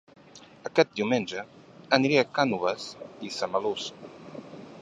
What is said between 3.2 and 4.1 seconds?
i Samalús